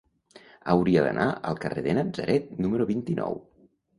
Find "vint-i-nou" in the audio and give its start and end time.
2.95-3.41